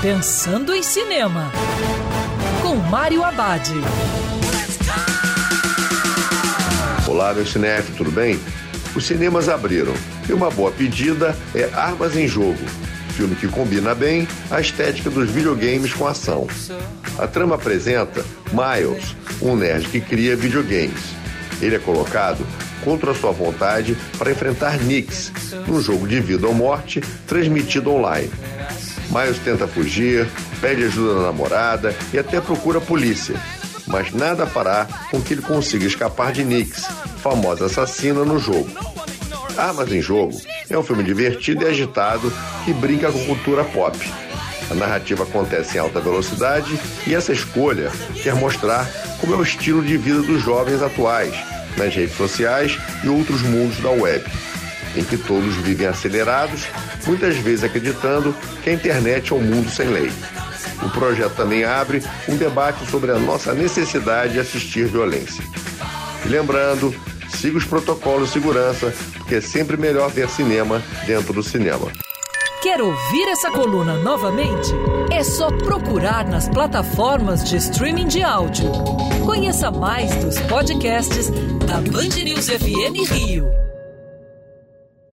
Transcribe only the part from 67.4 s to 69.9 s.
os protocolos de segurança, porque é sempre